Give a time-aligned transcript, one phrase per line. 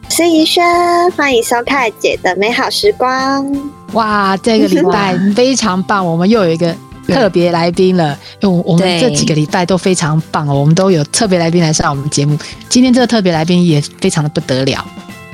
[0.11, 0.61] 是怡轩，
[1.11, 3.49] 欢迎收看姐的美好时光。
[3.93, 6.75] 哇，这个礼拜非常棒，我们又有一个
[7.07, 8.19] 特别来宾了。
[8.41, 12.37] 因为我们这几个礼拜都非常棒哦，我们都有特别来宾来上我们节目。
[12.67, 14.85] 今天这个特别来宾也非常的不得了，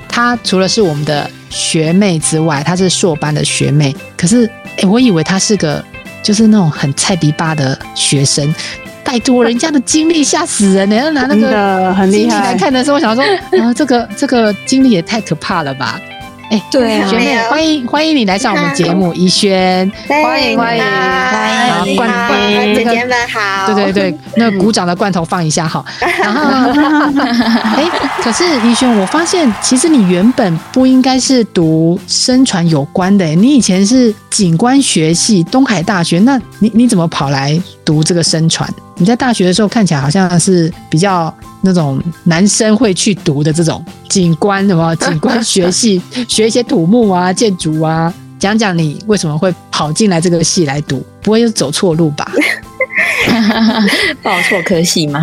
[0.08, 3.96] 她除了是我们的学妹之外，她是硕班的学妹。
[4.16, 4.46] 可是，
[4.78, 5.84] 哎，我以为她是个
[6.22, 8.54] 就是那种很菜逼吧的学生。
[9.08, 10.96] 拜托，人家的经历吓死人呢！
[10.98, 13.24] 要拿那个经历来看的时候，我想说，
[13.58, 15.98] 啊，这个这个经历也太可怕了吧！
[16.50, 22.34] 哎，对，学妹，欢迎欢迎你来上我们节目， 怡轩，欢迎欢迎，好，罐头
[22.74, 25.84] 姐姐们好，对对对，那个鼓掌的罐头放一下哈。
[26.00, 26.42] 然后，
[27.76, 27.84] 哎，
[28.22, 38.68] 可是怡轩，我发现其实你原本不应该是读生传有关的，你以前是景观学系，东海大学，那你你怎么跑来读这个生传？
[38.96, 52.32] 你在大学的时候看起来好像是比较那种男生会去读的这种景观什么 景观学系， 学一些土木啊、建筑啊，讲讲你为什么会跑进来这个系来读，不会是走错路吧？
[54.24, 55.22] 报错科系吗？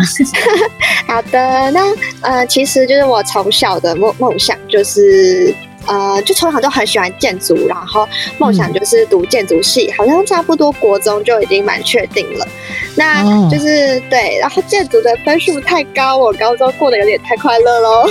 [1.07, 1.81] 好的，那
[2.21, 5.53] 呃，其实就是我从小的梦梦想就是。
[5.87, 12.47] 呃，就从小就很喜欢建筑，然后梦想就是读建筑系，嗯、好像差不多国中就已经蛮确定了。
[12.95, 18.07] 那就是、哦、对，然后建筑的分数太高，我高中过得有点太快乐喽。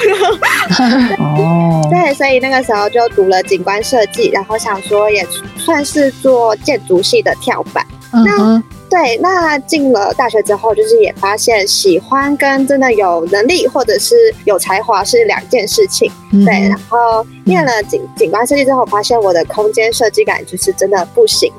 [1.19, 7.87] 哦，对，所以那个时候就读了景观设计，然后想说也算是做建筑系的跳板。
[8.13, 14.15] 嗯、那对，那进了大学之后，就是也发现喜欢跟真的有能力或者是
[14.45, 16.11] 有才华是两件事情。
[16.33, 21.53] 嗯、对，然后念了景景观设计之后，发现我的空间设计感就是真的不行，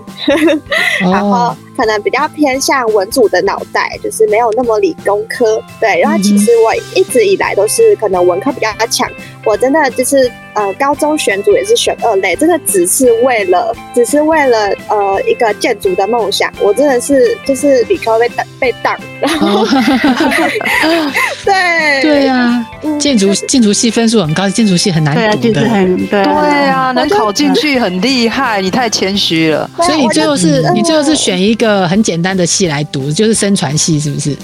[1.02, 5.62] 然后可能比较偏向文组的脑袋，就是没有那么理工科。
[5.80, 9.10] 对，然后其实我一直以来都是可能文科比较强，
[9.46, 10.32] 我真的就是。
[10.56, 16.50] 呃，高中选组也是选二类，真的只是为了，只是为了呃一个建筑的梦想。
[16.62, 17.15] 我真的是
[17.46, 19.68] 就是理科被挡被挡，然后、哦、
[21.46, 21.54] 对。
[22.02, 22.66] 对呀、啊，
[23.00, 29.70] 建筑建筑系分数很高，建筑系很难读的，很对，对啊，能考进去很厉害，你太谦虚了。
[29.78, 34.36] 所以你最后是你最后是选一个很简单的系来读，就是生传系，是不是？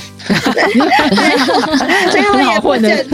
[2.12, 3.06] 最后也混的，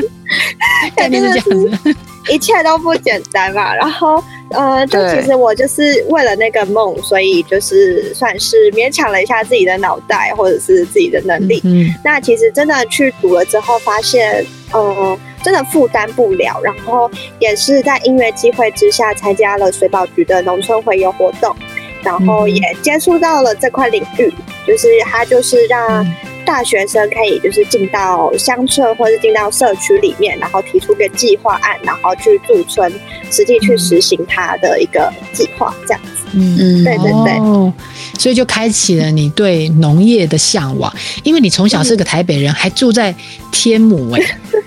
[0.96, 1.96] 概念是这样子。
[2.30, 11.62] 一切都不简单嘛，然后，呃，就其实我就是为了那个梦，所以就是算是勉强了一下自己的脑袋或者是自己的能力。
[11.64, 16.60] 嗯，那其实真的去读了之后，发现，呃，真的负担不了。
[16.64, 21.56] 然后也是在音乐机会之下参加了水保局的农村回游活动，
[22.04, 24.34] 然后也接触到了这块领域，
[24.66, 26.06] 就是它就是让。
[26.48, 32.90] 大学生可以就是进到乡村或者进到社区里面，然后提出个计划案，然后去驻村，
[33.30, 36.26] 实际去实行他的一个计划，这样子。
[36.32, 37.34] 嗯嗯，对对对。
[37.40, 37.72] 哦，
[38.18, 40.92] 所以就开启了你对农业的向往，
[41.24, 43.14] 因为你从小是个台北人，嗯、还住在
[43.52, 44.22] 天母哎，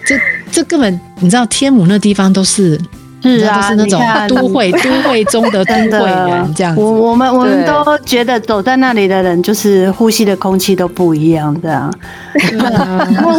[0.06, 0.14] 这
[0.52, 2.78] 这根本你知道天母那地方都是。
[3.22, 6.80] 是啊，是那种都会 都会中的都会人这样子。
[6.80, 11.92] 我我们我们都觉得走在那里的人，就是呼吸的空气都不一样， 这样。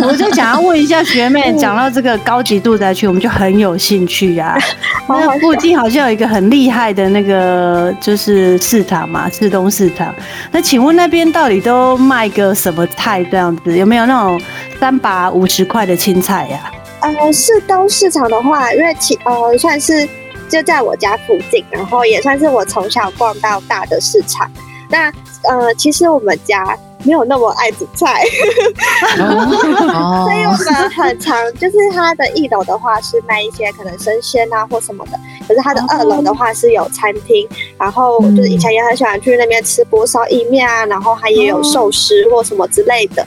[0.03, 4.57] 我就想要问一下学妹，讲到这个高级住宅区，我们就很有兴趣呀。
[5.09, 10.13] 那附近好像有一个很厉害的那个，就是市场嘛，市东市场。
[10.51, 13.23] 那请问那边到底都卖个什么菜？
[13.31, 14.39] 这样子有没有那种
[14.79, 16.59] 三把五十块的青菜呀？
[17.01, 20.07] 呃，市东市场的话，因为其呃算是
[20.49, 24.49] 就在我家附近，然后也算是我从小逛到大的市场。
[24.89, 25.11] 那
[25.49, 28.23] 呃，其实我们家没有那么爱煮菜，
[29.15, 35.17] 所以我们很常就是它的一楼的话是卖一些可能生鲜啊或什么的，
[35.47, 43.25] 可是它的二楼的话是有餐厅，然后就是以前也很喜欢去那边吃锅烧意面啊，然后它也有寿司或什么之类的。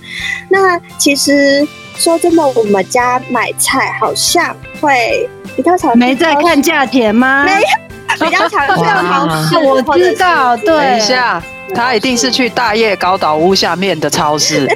[0.51, 1.67] 那其实。
[1.97, 7.45] 说真的，我们家买菜好像会比较常，没在看价钱吗？
[7.45, 7.67] 没有，
[8.27, 9.59] 比较常去超市。
[9.59, 10.67] 我知道，对。
[10.67, 11.43] 等一下，
[11.75, 14.67] 他一定是去大叶高岛屋下面的超市。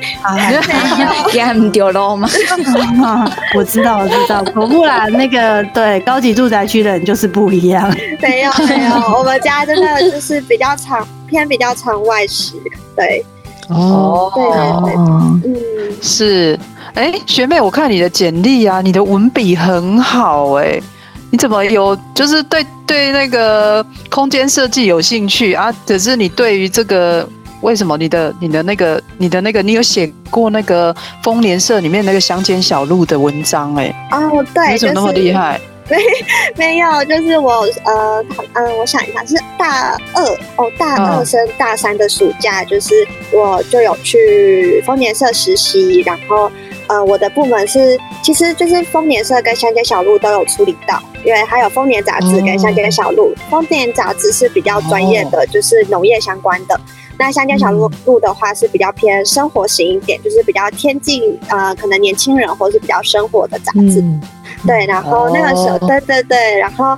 [1.32, 2.29] 给他们丢了吗？
[3.55, 7.88] 我知道，我知道，果不然那个对高级住宅区的人就是不一样。
[8.21, 12.55] 没有没有，我们家真的就是比较常偏比较常外食。
[12.97, 13.25] 对，
[13.69, 16.59] 哦，对对对，嗯，是。
[16.94, 20.81] 哎，学妹，我看你的简历啊，你的文笔很好哎，
[21.31, 25.73] 你怎么有就是对对那个空间设计有兴趣啊？
[25.87, 27.29] 可是你对于这个
[27.61, 33.94] 为什么你的你的那个你的那个你有写过那个丰年社里面那个乡间小路的文章哎？
[34.11, 35.61] 哦，对，为什么那么厉害？
[35.90, 35.96] 没
[36.56, 38.23] 没有，就是我呃
[38.55, 40.23] 嗯，我想一下，是大二
[40.56, 42.94] 哦，大二升大三的暑假，就是
[43.32, 46.50] 我就有去丰年社实习，然后。
[46.88, 53.35] 呃，我的部门是，其实就是丰年社跟乡间小路都有处理到，因为还有丰年杂志跟乡间小路。
[53.50, 56.75] 丰、哦、年杂志是比较专业的，就是农业相关的。
[56.75, 56.81] 哦、
[57.19, 64.00] 那乡间小路路的话是比较偏生活型一点，就是比较贴近呃，可能年轻人或是比较生活的杂志。
[64.00, 64.23] 嗯、
[64.67, 66.96] 对，然后那个时候，哦、对对对，然后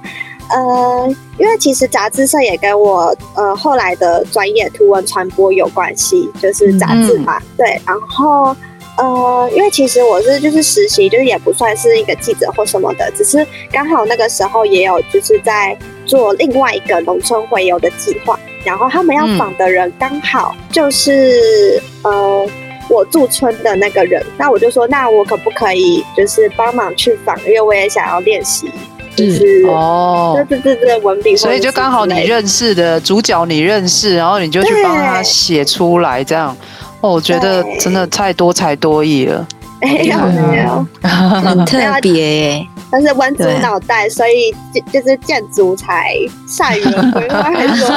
[0.50, 7.38] 呃，因为其实杂志社也跟我呃后来的专业图文传播有关系，就是杂志嘛。
[7.38, 8.54] 嗯、对，然后。
[8.96, 22.46] 呃，因为其实我是就是实习，就是也不算是一个记者或什么的，只是刚好那个时候也有就是在做另外一个农村回游的计划，然后他们要访的人刚好就是、嗯、呃
[22.90, 28.68] 我驻村的那个人，那我就说，那我可不可以就是帮忙去访，因为我也想要练习，
[29.14, 36.54] 就是哦，对对对对，文笔，所以就刚好你认识的主角你认识，然后你就去帮他写出来这样。
[37.00, 39.46] 哦，我觉得真的太多才多艺了，
[39.80, 42.66] 没有没有，很特别耶。
[42.92, 46.16] 但是文组脑袋，所以就就是建筑才
[46.48, 46.82] 善于
[47.12, 47.88] 规划，还是说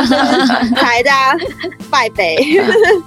[0.76, 1.36] 台大
[1.90, 2.38] 败北？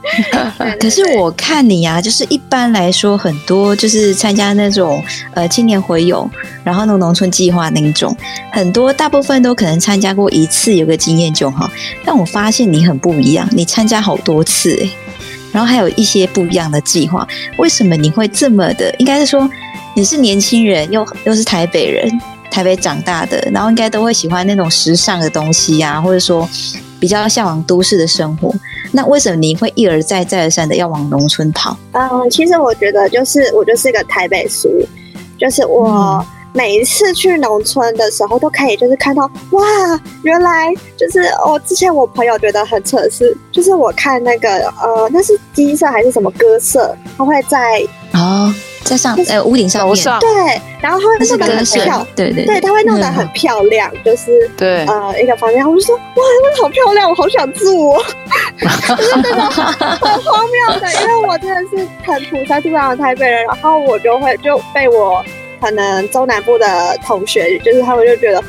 [0.81, 5.01] 可是我看你啊，就是一般来说，很多就是参加那种
[5.35, 6.29] 呃青年回游，
[6.65, 8.15] 然后那种农村计划那种，
[8.51, 11.71] 很多大部分都可能参加过一次，有个经验就好。
[12.05, 14.91] 但我发现你很不一样，你参加好多次哎。
[15.57, 17.27] 然后还有一些不一样的计划，
[17.57, 18.95] 为什么你会这么的？
[18.99, 19.49] 应该是说
[19.95, 22.07] 你是年轻人，又又是台北人，
[22.51, 26.47] 台北长大的，然后应该都会喜欢那种时尚的东西啊，或者说
[27.01, 28.53] 比较向往都市的生活。
[28.93, 31.75] 那为什么你会一而再再而三的要往农村跑？
[31.93, 34.69] 嗯，其实我觉得就是我就是一个台北俗，
[35.39, 35.89] 就是我。
[35.89, 39.63] 嗯每一次去农村的时候，都可以就是看到哇，
[40.23, 44.49] 原来就是我之前我朋友觉得很扯是，就是我看那个
[44.83, 48.51] 呃，那是鸡舍还是什么鸽舍，他会在哦，
[48.83, 54.87] 在上呃屋顶上面，对，然后他会弄得很漂，对对对，他会弄得很漂亮，嗯、就是对。
[54.87, 56.03] 呃一个房间，我就说哇，
[56.43, 58.03] 那好漂亮，我好想住哦，
[58.97, 65.23] 就是那种很荒谬的，因为我真的是很土生土长的台北人，然后我就会就被我。
[65.61, 68.43] 可能中南部的同学，就是他们就觉得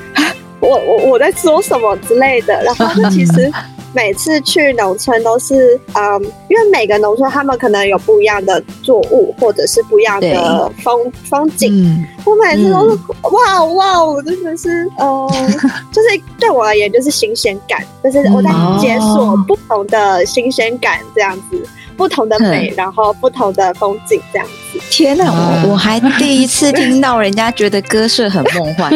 [0.59, 3.51] 我我我在说什么之类的，然后就其实
[3.93, 11.73] 每次去农村都是，嗯，因为每个农村他们可能有不一样的作物，或者是不一样的风风景。
[11.73, 15.27] 嗯、我每次都是、嗯、哇哇，我真的是，呃，
[15.91, 16.07] 就是
[16.39, 18.49] 对我而言就是新鲜感，就是我在
[18.79, 21.63] 解锁不同的新鲜感这样子。
[21.97, 24.79] 不同的美，然后不同的风景，这样子。
[24.89, 28.91] 天哪，我我还第一次听到人家觉得歌社很梦幻，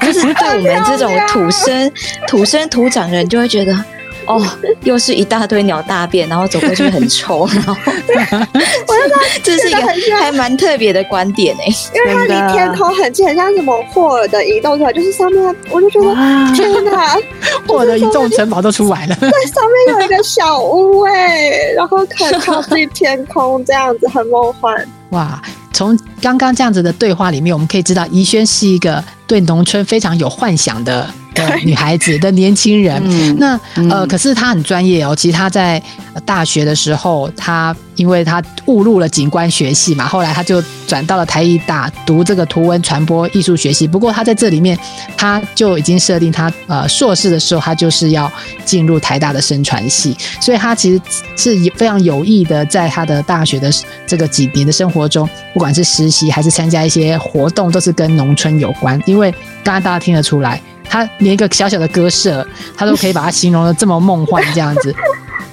[0.00, 1.92] 就是 对我们这种土生
[2.28, 3.84] 土生土长人就会觉得。
[4.26, 4.42] 哦，
[4.82, 16.14] 又是一大堆鸟大便，然后走过去很臭， 然后我就说这是一个还蛮特别的观点哎，因为它离天空很近，很像什么霍尔的移动城堡，就是上面我就觉得
[16.54, 17.16] 天哪，
[17.68, 24.86] 霍尔的移动城堡都出来了， 对，上面有一个小屋哎，然后可以靠近天空，这样子很梦幻。
[25.14, 25.40] 哇，
[25.72, 31.08] 从刚刚这样子的对话里面，我们可以知道怡萱是一个对农村非常有幻想的。
[31.34, 33.58] 的女孩子的年轻人，嗯、那
[33.90, 35.16] 呃，可是她很专业哦。
[35.16, 35.82] 其实她在
[36.20, 43.86] 大学的时候，他因为他误入了景观学系嘛，后来他就转到了台艺大读这个图文传播艺术学系。
[43.86, 44.78] 不过他在这里面，
[45.16, 48.30] 他就已经设定他呃硕士的时候，他就是要
[48.64, 51.00] 进入台大的声传系，所以他其实
[51.36, 53.70] 是非常有意的，在他的大学的
[54.06, 59.00] 这个几年的生活中，不管是实习还是参加一些活动，都是跟农村有关。
[59.06, 59.30] 因为
[59.62, 60.60] 刚刚大家听得出来。
[60.86, 64.94] 他连一个小小的歌社，他都可以把它形容得这么梦幻这样子，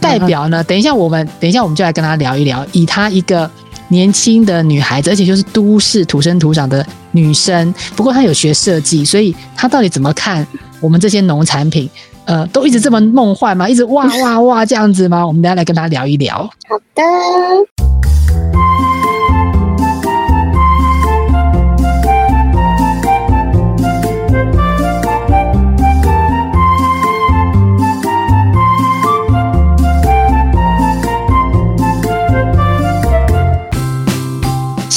[0.01, 0.61] 代表呢？
[0.63, 3.49] 等一下我们等一下我们就来跟他聊一聊，以她一个
[3.87, 10.45] 年轻的女孩子，而且就是都市土生土长的女生，不过她有学设计，所以她到底怎么看
[10.79, 11.89] 我们这些农产品？
[12.25, 13.67] 呃都一直这么梦幻吗？
[13.67, 15.25] 一直哇哇哇这样子吗？
[15.25, 16.37] 我们等下来跟她聊一聊。
[16.67, 17.80] 好的。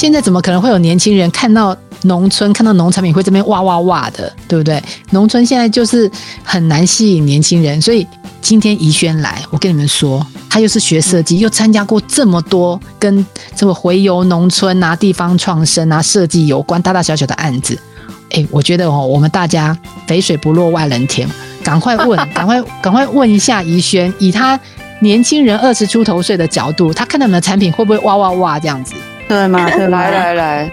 [0.05, 4.79] 现在怎么可能会有年轻人看到农村、看到农产品会这边哇哇哇的，对不对？
[5.13, 6.11] 农村现在就是
[6.43, 8.07] 很难吸引年轻人，所以
[8.43, 13.25] 今天怡萱来，我跟你们说，她又是学设计，又参加过这么多跟
[13.57, 17.79] 这个回游农村啊、地方创生啊、设计有关大大小小的案子。
[18.29, 19.75] 哎，我觉得哦，我们大家
[20.07, 21.27] 肥水不落外人田，
[21.63, 24.61] 赶快问，赶快赶快问一下怡萱，以她
[25.01, 28.93] 年轻人二十出头岁的角度，她看到你们的产品会不会哇哇哇这样子？
[29.29, 29.69] 对吗？
[29.77, 30.01] 对吗？
[30.01, 30.71] 来来来，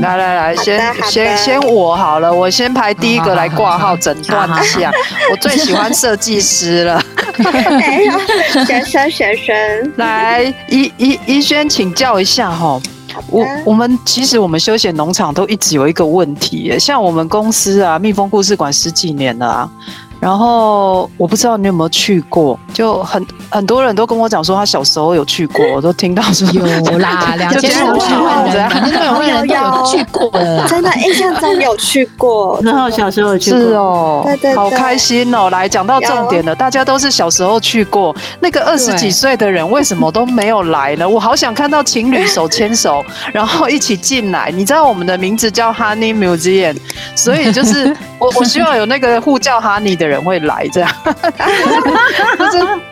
[0.00, 4.90] 来来来，先先先我好了，我先排第一个来挂号诊断一下。
[5.30, 7.02] 我最喜欢设计师了。
[8.66, 9.92] 学生学生。
[9.96, 12.80] 来，怡怡怡轩请教一下哈，
[13.28, 19.70] 我我们其实我们休闲农场都一直有一个问题，像我们公司啊，蜜蜂故事馆十几年了啊。
[20.20, 35.48] 然后我不知道你有没有去过，就很很多人都跟我讲说他小时候有去过，我都听到说有啦， 两千五百万人，两千五百万人有去过了，真的印象中有去过，然后小时候有去过，是哦，对对对，好开心哦！
[35.50, 41.08] 来讲到重点了，大家都是小时候去过，那个二十几岁的人为什么都没有来呢？
[41.08, 44.50] 我好想看到情侣手牵手，然后一起进来。
[44.54, 46.76] 你知道我们的名字叫 Honey Museum，
[47.14, 50.90] 所以就是我我希望有那个呼叫 Honey 的人会来这样，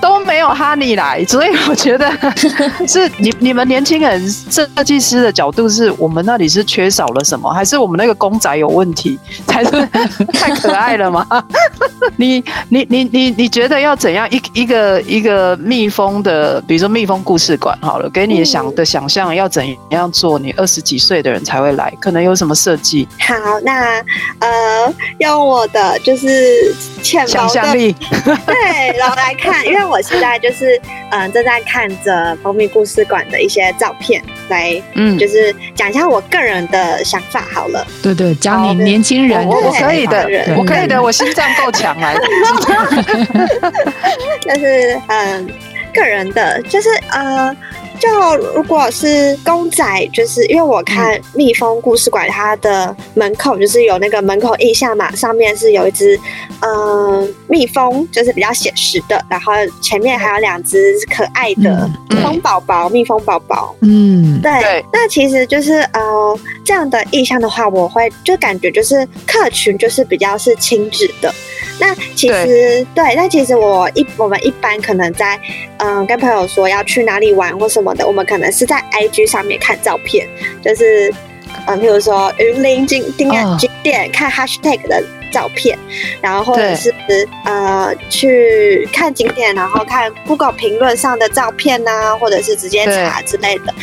[0.00, 2.10] 都没有哈尼来，所以我觉得
[2.88, 9.70] 是你你们年轻人设计师的角度，是我们那里是缺少了什么，还是我们那个公仔有问题，才是
[10.32, 11.26] 太可爱了吗？
[12.16, 23.06] 你你你你你觉得要怎样一一个一个蜜蜂的，比如说蜜蜂故事馆好了，给你想的想象要怎样做，你二十几岁的人才会来，可能有什么设计？
[23.20, 24.02] 好，那
[24.38, 27.92] 呃，用我的就是浅薄的想象力，
[28.46, 29.89] 对，然后来看，因为。
[29.90, 30.80] 我现在就是
[31.10, 37.86] 嗯、呃、正在看着蜂蜜故事馆的一些照片，来嗯就是讲一下我个人的想法好了。
[38.02, 42.20] 对对，讲你年轻人，我可以的，我可以的，我心脏够强来的。
[44.40, 45.50] 就是嗯
[45.92, 47.56] 个人的，就是呃。
[48.00, 56.18] 就如果是公仔，就是因为我看蜜蜂故事馆，它的门口就是有那个门口印象嘛，上面是有一只
[56.60, 59.52] 嗯、呃、蜜蜂，就是比较写实的，然后
[59.82, 61.88] 前面还有两只可爱的
[62.22, 63.74] 蜂宝宝，蜜蜂宝宝。
[63.82, 64.82] 嗯，对。
[64.92, 71.32] 那其实就是呃这样的意象的话，我会就感觉就是客群就是比较是亲子的。
[71.80, 75.40] 那其实对，那其实我一我们一般可能在
[75.78, 80.28] 嗯、呃、跟朋友说要去哪里玩或什么的，我们可能是在 IG 上面看照片，
[80.62, 81.12] 就是
[81.66, 85.78] 嗯，比如说云林景点景点看 Hashtag 的照片，
[86.20, 86.92] 然后或者是
[87.44, 93.74] 呃去看景点，然后看 Google 评论上的照片呐、啊，或者是直接查之类的。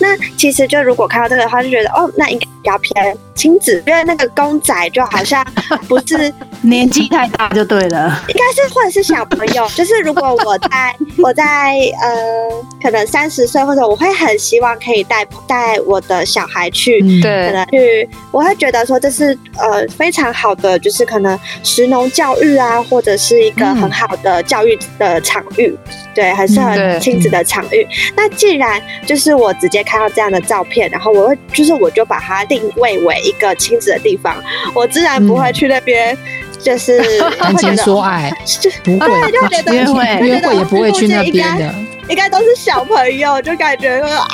[0.00, 5.44] 那其实就如果看到这个的话，就觉得哦，那应该比较偏亲子，因为那个公仔就好像
[5.88, 6.32] 不是。
[6.64, 12.48] 年纪太大就对了，应该是或者是小朋友， 就是如果我在我在呃，
[12.80, 25.74] 可能三十岁或者我会很希望可以带带我的小孩去，对，可能去，我会觉得说这是呃非常好的，就是可能食农教育啊，或者是一个很好的教育的场域，
[26.14, 27.86] 对，很适合亲子的场域。
[28.14, 34.36] 那既然就是我直接看到这样的照片，然后我会就是我就把它定位为一个亲子的地方，
[34.74, 36.16] 我自然不会去那边。
[36.62, 37.02] 就是
[37.40, 38.30] 谈情说爱，
[38.84, 41.74] 不会，就觉得约会约会也不会去那边的，
[42.12, 44.28] 应该都是小朋友，就感觉啊，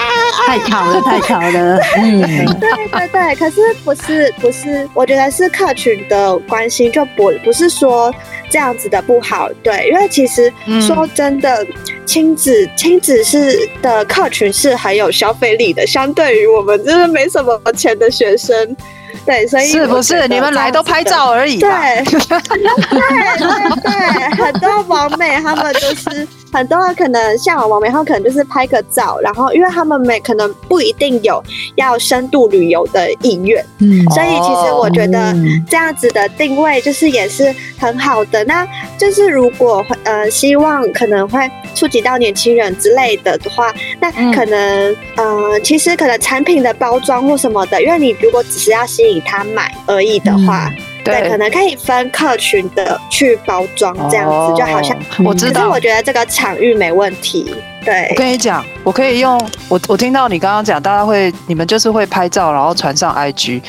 [0.49, 2.20] 太巧了，太巧了， 嗯，
[2.58, 8.12] 对对对，可是不是不是，我觉得是客群的关心，就不不是说
[8.50, 11.64] 这样子的不好，对，因为其实说真的，
[12.04, 18.76] 亲子亲子是的客群是很有消费力的，相对于我们就是没什么钱的学生。
[19.25, 20.26] 对，所以是不是？
[20.28, 21.58] 你们来都拍照而已？
[21.61, 31.43] 对，对对对，很多网美他们就是很多人可能像网美，他们可能就是拍个照，然后因为他们没可能不一定有
[31.76, 35.35] 要深度旅游的意愿，嗯，所以其实我觉得
[35.69, 38.43] 这样子的定位就是也是很好的。
[38.45, 41.40] 那就是如果呃希望可能会
[41.75, 50.73] 触及到年轻人之类的的话，那可能呃其实可能产品的包装或什么的，因为你如果只是要吸引他买而已的话，
[51.08, 55.60] 对，可能可以分客群的去包装，这样子、哦、就好像我知道。
[55.62, 57.54] 可是我觉得这个场域没问题。
[57.84, 63.62] 对，我跟你讲，我可以用我我听到你刚刚讲，大家会你们就是会拍照，然后传上 IG，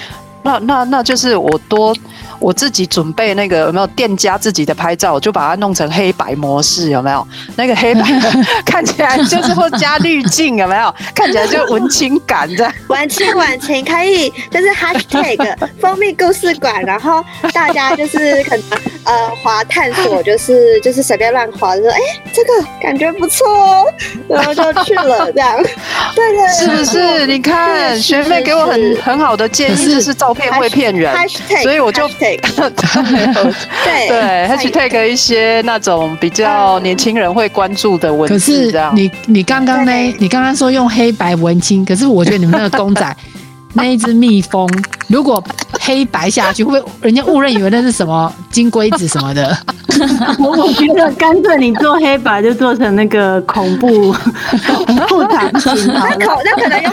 [0.44, 1.96] 那那那就是我多。
[2.40, 7.28] 我自己准备那个有没有店家自己的拍照，我就把它弄成黑白模式，有没有？
[7.58, 8.02] 那个黑白
[8.66, 10.96] 看起来就是会加滤镜，有没有？
[11.14, 12.74] 看起来就文青感这样。
[12.88, 18.64] 文青文青可以，就是 hashtag 蜂蜜故事馆，然后大家就是可能
[19.04, 23.86] 呃滑探索， 就是就是随便乱滑，就说哎、欸、这个感觉不错哦，
[24.28, 25.58] 然后就去了这样。
[26.16, 27.26] 对对，是不是？
[27.28, 31.14] 你看学妹给我很很好的建议，就是照片会骗人，
[31.62, 32.08] 所以我就。
[32.20, 38.92] 对对，他去 take 一些那种比较年轻人会关注的文字，这样。
[38.92, 39.92] 可是你你刚刚呢？
[40.20, 43.16] 你刚刚说用黑白文青，可是我觉得你们那个公仔，
[43.74, 44.68] 那一只蜜蜂，
[45.10, 45.44] 如果
[45.82, 49.58] 黑白下去，会不会人家误认以为那是什么金龟子什么的？
[50.38, 54.14] 我 我觉得干脆你做黑白就做成那个恐怖
[54.86, 56.90] 恐怖产品，那可那可能又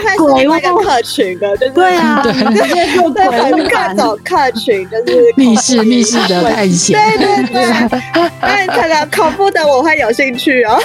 [0.51, 2.33] 会是那个客群的，就是对啊，直
[2.73, 3.23] 接做鬼
[3.69, 10.77] 各种客群，就是密室密室的探险，对对对，但可能恐怖的我会有兴趣哦，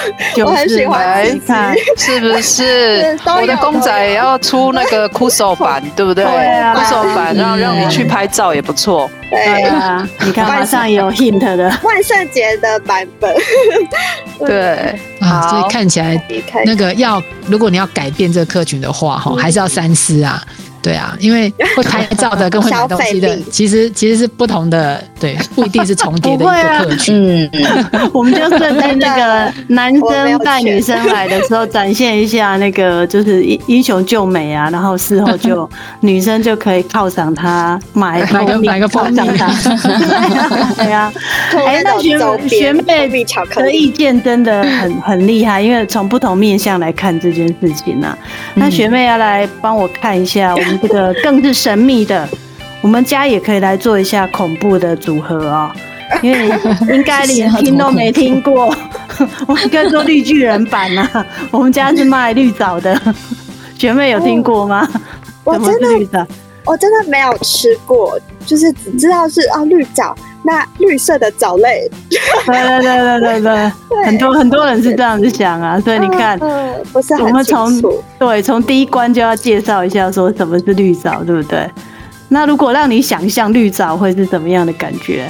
[0.45, 1.03] 我很喜欢
[1.45, 3.17] 看，是不是？
[3.25, 6.23] 我的公仔也要出那个酷手版， 对不对？
[6.23, 9.09] 对啊，酷手版让让你去拍照也不错。
[9.29, 11.79] 对啊，你看马上有 hint 的。
[11.83, 13.33] 万圣节的版本，
[14.39, 14.99] 对。
[15.19, 16.21] 啊，所以看起来
[16.65, 20.43] 那个要，如果你要改变这个客群的话，哈，还是要三思啊。
[20.83, 27.49] 对啊，因为会拍照的跟会买东西的， 其实其实是不同的，对， 不一定是重叠的一个客群。
[27.53, 35.69] 嗯， 我们就顺便那个男生带女生来的时候，展现一下那个就是英英雄救美啊，然后事后就
[36.01, 39.15] 女生就可以犒赏他买买个买个蜂蜜。
[40.75, 41.09] 对啊，
[41.65, 48.17] 哎，那学学妹的意见真的很很厉害，因为从不同面向来看这件事情啊。
[48.55, 50.72] 那学妹要来帮我看一下我们。
[50.81, 52.27] 这个更是神秘的，
[52.81, 55.71] 我们家也可以来做一下恐怖的组合哦，
[56.21, 56.49] 因为
[56.93, 58.75] 应该连听都没听过。
[59.47, 62.99] 我们该做绿巨人版啊，我们家是卖绿藻的，
[63.77, 64.87] 学妹有听过吗？
[65.43, 66.27] 我真的，
[66.65, 71.89] 我真的没有吃过，就是只知道是啊绿藻，那绿色的藻类。
[72.09, 76.37] 对对对对对对，很多很多人是这样子想啊，所以你看，
[76.91, 77.81] 不是很我们从
[78.17, 81.69] 对从第一关就要介绍一下，说什么是绿藻，对不对？
[82.29, 85.27] 那如果让你想象绿藻会是怎么样的感觉？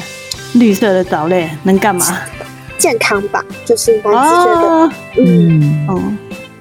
[0.54, 2.06] 绿色的藻类能干嘛？
[2.78, 6.00] 健康吧，就是觉得，嗯哦。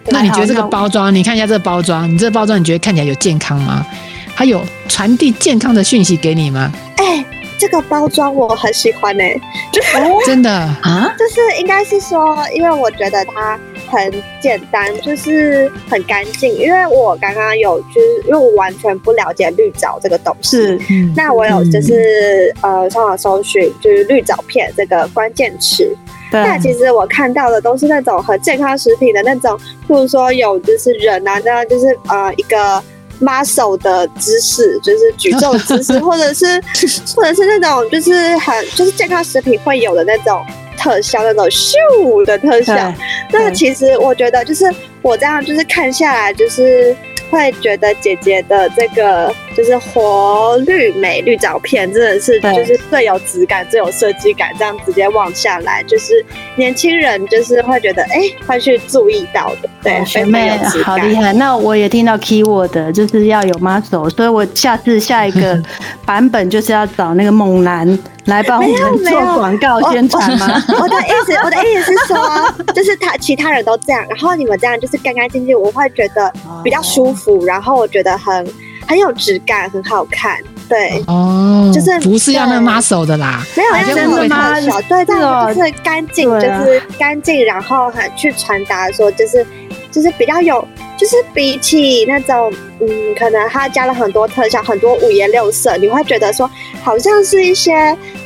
[0.07, 1.15] 那你觉得这个包装？
[1.15, 3.87] 你看一下这个包装，你这个包装你觉得看起来有健康吗？
[4.35, 6.73] 它有传递健康的讯息给你吗？
[6.97, 7.25] 哎。
[7.59, 9.41] 这个包装我很喜欢呢、欸，
[9.73, 13.57] 就是真的啊，就是应该是说，因为我觉得它
[13.89, 16.53] 很简单，就是很干净。
[16.57, 20.81] 因为我刚刚有就是因为我完全不了解绿藻这个东西，是
[21.15, 25.97] 那我有就是、嗯、呃上网搜寻就是绿藻片这个关键词，
[26.33, 32.83] 那其实我看到的都是那种很健康食品的那种，譬如说有就是人啊，那就是呃一个。
[33.23, 36.47] Muscle 的姿势就是举重姿势， 或者是
[37.17, 40.45] 或者是那种就是很就是健康食品会有的那种
[40.77, 42.93] 特效，那种咻的特效。
[43.31, 44.65] 那其实我觉得就是
[45.01, 46.95] 我这样就是看下来就是。
[47.33, 56.25] 会觉得姐姐的这个就是活绿美绿照片真的是就是最有质感、最有设计感，这样直接望下来，就是
[56.57, 59.71] 年轻人就是会觉得哎、欸，会去注意到的。
[59.83, 60.51] 对，学妹
[60.85, 61.33] 好厉害。
[61.33, 65.61] 那我也听到 keyword 就是要有 muscle，所以我下次下一个
[66.05, 67.99] 版本就是要找那个猛男。
[68.27, 70.47] 来帮我们做广告宣传吗？
[70.81, 76.33] 我的意思，我的意思是说，就是他其他人都这样，然后你们这样就是干干净净，我会觉得
[76.63, 78.47] 比较舒服，然后我觉得很
[78.87, 80.39] 很有质感，很好看。
[80.69, 84.55] 对，哦，就是不是要那 muscle 的啦，没有要真的吗？
[84.89, 89.45] 对，这种就是干净，就是干净，然后很去传达说，就是
[89.93, 90.67] 就是比较有。
[90.99, 96.49] 就是比起那种，嗯，可能它加了很多特效，很多五颜六色，你会觉得说，
[96.81, 97.75] 好像是一些，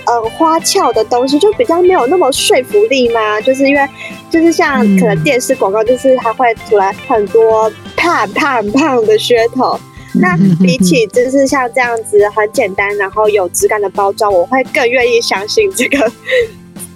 [0.05, 3.40] 嗯，花俏的东西，就比较没有那么说服力嘛。
[3.40, 3.88] 就是因为，
[4.31, 9.81] 就是像可能电视广告，就是它会出来很多胖胖胖的噱头。
[10.12, 16.12] 那比起就是像这样子很简单，然后有质感的包装，我会更愿意相信这个。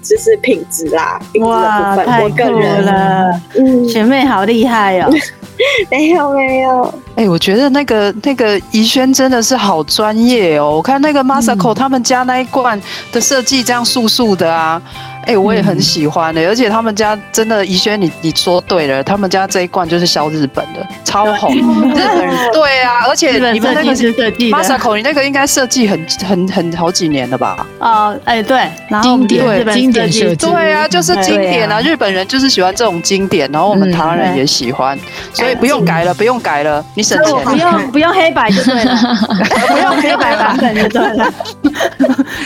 [0.02, 3.40] 就是品质啦，品质的部分，哇，太酷了！
[3.58, 5.10] 嗯，学妹好厉害哦。
[5.90, 10.76] 没有没有，哎、我觉得那个那个怡萱真的是好专业哦。
[10.76, 12.80] 我看那个 Masako 他们家那一罐
[13.12, 14.80] 的设计这样素素的啊。
[15.22, 21.54] 哎、欸，我也很喜欢的、欸，而且他们家真的，怡萱，你你说对了，他们家这一罐就是销日本的，超红。
[21.54, 27.66] 日本人 对啊，而且你们那个是设计 Masako，你那个应该设计很很很好几年了吧？
[27.78, 35.00] 哦，哎、欸，对，然后经典经典设计，对啊，就是经典啊，啊，日本人就是喜欢这种经典，然后我们台湾人也喜欢、嗯，
[35.34, 38.96] 所以不用改了，不用改了，你省钱，不用 不用黑白就对了，
[39.68, 41.32] 不用黑白版本就对了，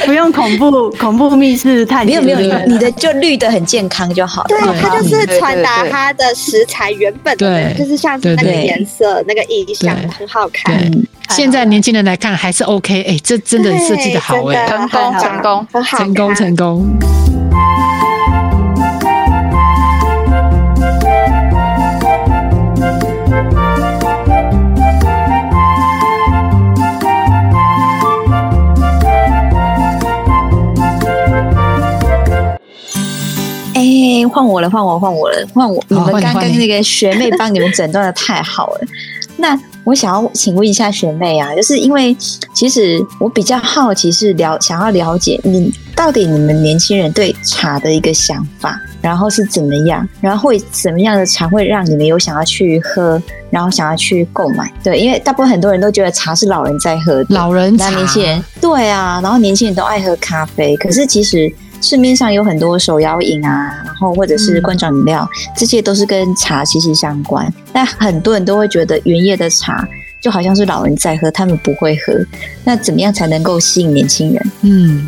[0.04, 2.64] 不用恐怖恐怖密室探险，没有没有。
[2.74, 4.48] 你的就绿的很健康就好了。
[4.48, 10.90] 对，它就是传达它的食材原本的，就是像是那个颜色、那个意象，很好看。
[11.30, 17.33] 现在年轻人来看还是 OK，哎、欸，这真的设计的好哎，成功成功，很好，成功成功。
[34.34, 35.80] 换我了，换我，换我了，换我！
[35.86, 38.80] 你们刚刚那个学妹帮你们诊断的太好了。
[39.36, 42.16] 那我想要请问一下学妹啊，就是因为
[42.52, 53.20] 其实我比较好奇是了，想要了解你到底你们年轻人对茶的一个想法，然后是怎么样，然后会怎么样的茶会让你们有想要去喝，
[53.50, 54.72] 然后想要去购买？
[54.82, 61.52] 对，因为大部分很多人都觉得茶是老人在喝的，老人茶，年轻人对啊，然后年轻人都爱喝咖啡，可是其实。
[61.84, 67.52] 市面上有很多手摇饮啊，然后或者是罐装饮料，嗯，这些都是跟茶息息相关。
[67.74, 69.86] 但很多人都会觉得原叶的茶
[70.18, 72.14] 就好像是老人在喝，他们不会喝。
[72.64, 74.52] 那怎么样才能够吸引年轻人？
[74.62, 75.06] 嗯，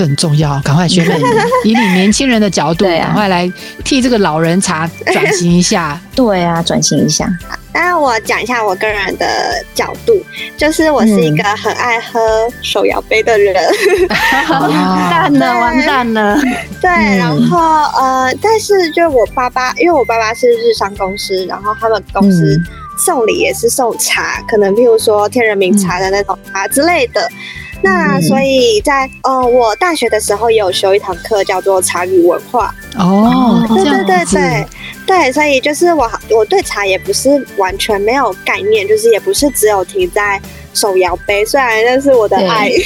[0.00, 1.14] 这很重要，赶快学妹
[1.62, 3.52] 以你年轻人的角度，赶快来
[3.84, 6.00] 替这个老人茶转型一下。
[6.16, 7.28] 对啊，转型一下。
[7.74, 10.18] 那我讲一下我个人的角度，
[10.56, 12.18] 就是我是一个很爱喝
[12.62, 13.54] 手摇杯的人，
[14.48, 14.70] 完
[15.10, 16.40] 蛋了，完蛋了。
[16.80, 17.58] 对，然后
[18.00, 22.58] 呃，但是就我爸爸，因为我爸爸是日商公司，然后他们公司
[23.04, 27.28] 送礼也是送茶，可能譬如说天人茗茶的那种茶之类的。
[27.82, 32.74] 那所以在呃，我大学的时候也有修一堂课，叫做茶语文化。
[32.98, 34.66] 哦，对对对对
[35.06, 40.40] 对，所以就是我我对茶也不是完全没有概念，就是也不是只有停在
[40.74, 42.70] 手摇杯，虽然那是我的爱。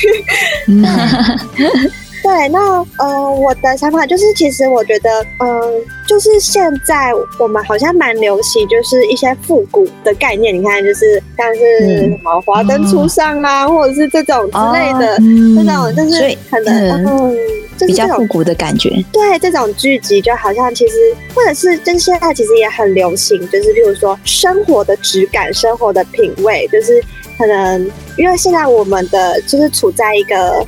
[2.25, 2.59] 对，那
[2.97, 5.11] 呃，我的想法就是，其实我觉得，
[5.41, 10.55] 嗯、呃，就是现在我们好像蛮流行，就是一些复古的概念。
[10.55, 17.37] 你看，就是像是什么华灯初上啊、嗯，或者是这种之类的，这种就是可能嗯，嗯，
[17.77, 18.89] 就是比较复古的感觉。
[19.13, 27.05] 对，这种剧集就好像其实，或者是就是现在其实也很流行，就是比如说生活的质感、生活的品味，就是
[27.37, 30.67] 可能因为现在我们的就是处在一个。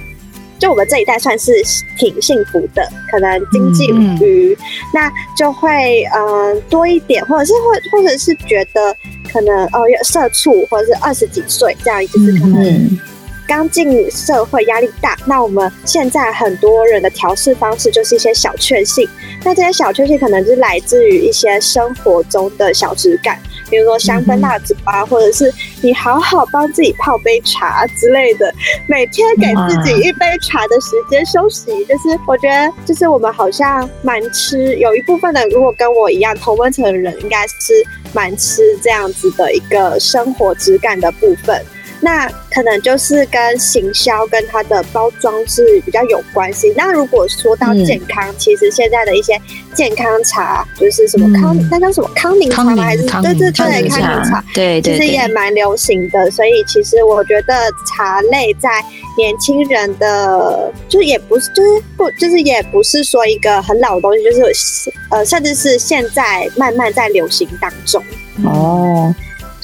[0.59, 1.53] 就我们这一代算是
[1.99, 4.57] 挺幸福的，可能经济无余、嗯，
[4.95, 8.97] 那就会嗯、呃、多一点，或者是或或者是觉得
[9.33, 12.99] 可能哦有社畜，或者是二十几岁这样，就是可能
[13.47, 15.17] 刚进社会压力大。
[15.27, 19.09] 那我们现在很多人的调试方式就是一些小确幸，
[19.45, 23.39] 那这些小确幸可能是来自于一些生活中的小质感。
[23.69, 28.55] 比如说香氛蜡烛啊，或者是你好好帮自己泡杯茶之类的，
[28.89, 41.61] 每天给自己一杯茶的时间休息，就是我觉得，就是我们好像蛮吃，有一部分的如果跟我一样同温层的人，应该是蛮吃这样子的一个生活质感的部分。
[42.01, 46.73] 那可能就是跟行销跟它的包装是比较有关系。
[46.77, 49.41] 那如果说到健康，嗯，其实现在的一些
[49.75, 52.77] 健康茶，就是什么康，嗯，那叫什么康宁茶吗？
[52.83, 53.89] 还是对对对康宁
[54.25, 54.45] 茶？
[54.55, 56.31] 对，其实也蛮流行的。
[56.31, 57.55] 所以其实我觉得
[57.87, 58.69] 茶类在
[59.17, 68.03] 年轻人的，就是也不是，就是不，就是也不是说一个很老的东西，就是呃，甚至是现在慢慢在流行当中。
[68.45, 69.15] 哦。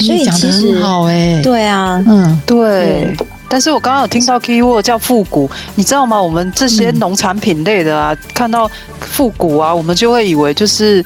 [0.06, 3.14] 所以其实很好哎，对啊，嗯，对。
[3.48, 6.20] 但是我刚刚有听到 keyword 叫复古，你知道吗？
[6.20, 11.04] 我们这些农产品类的啊，嗯、看到复古啊，我们就会以为就是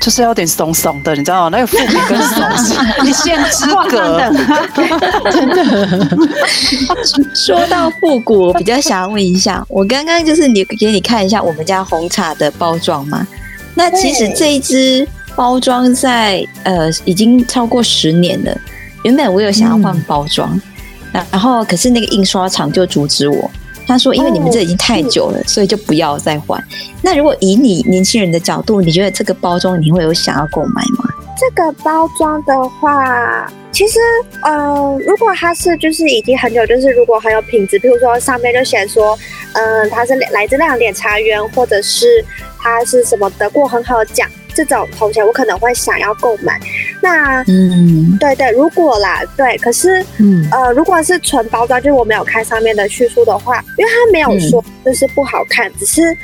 [0.00, 1.56] 就是要点怂怂的，你知道吗？
[1.56, 2.74] 那个复古跟怂是
[3.08, 4.20] 一线之隔，
[5.30, 6.08] 真的。
[7.32, 13.24] 说到复古，我比较想要问一下，我刚刚就是你给你看一下我们家红茶的包装嘛？
[13.76, 15.06] 那其实这一支。
[15.36, 18.56] 包装在呃已经超过十年了，
[19.02, 20.60] 原本我有想要换包装，
[21.12, 23.50] 嗯，然后可是那个印刷厂就阻止我，
[23.86, 26.62] 他说因为你们这已经太久了，哦，所以就不要再换。
[27.02, 31.04] 那如果以你年轻人的角度，你觉得这个包装你会有想要购买吗？
[31.36, 33.98] 这个包装的话，其实，
[34.42, 39.18] 呃，如果它是就是已经很久，就是如果很有品质，譬如说上面就写说，
[39.52, 42.24] 嗯、呃，它是来自亮点茶园，或者是
[42.56, 46.58] 它是什么得过很好的奖，这种头衔我可能会想要购买。
[47.02, 56.16] 那，嗯，对对，如果啦，对，可是，嗯，呃，如果是纯包装，就是我没有看上面的叙述的话，因为它没有说就是不好看，嗯、只是。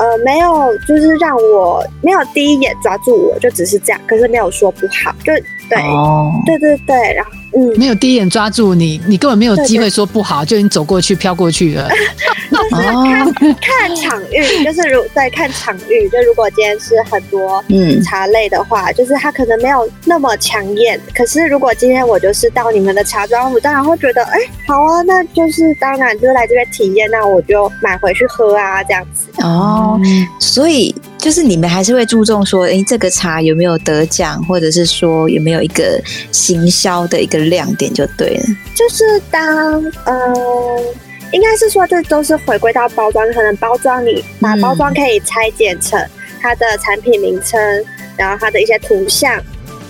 [0.00, 5.32] 呃，没有，就是让我没有第一眼抓住我，就只是这样，可是没有说不好，就
[5.68, 7.30] 对，哦、对对对，然后。
[7.56, 11.88] 嗯，没有第一眼抓住你，你根本没有机会说不好，就已经走过去飘过去了。
[12.50, 21.00] 就是看看场域，就是如在看场域，就如果今天是很多嗯茶类的话，嗯、就是它可能没有那么抢眼。
[21.14, 29.26] 可是如果今天我就是到你们的茶庄，我当然会觉得，哎、欸，好啊，那就是当然就是来这边体验，那我就买回去喝啊，这样子。
[29.42, 29.98] 哦，
[30.38, 30.94] 所以。
[31.18, 36.00] 就是你们还是会注重说，哎、欸，这个茶有没有得奖，或者是说有没有一个
[36.30, 38.42] 行销的一个亮点就对了。
[38.74, 39.44] 就是当，
[40.04, 40.82] 呃，
[41.32, 46.00] 应该是说这都是回归到包装，可能包装你把包装可以拆解成
[46.40, 47.60] 它的产品名称，
[48.16, 49.42] 然后它的一些图像，